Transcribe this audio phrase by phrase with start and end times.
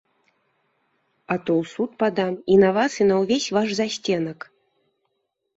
[1.35, 4.39] А то ў суд падам і на вас і на ўвесь ваш засценак.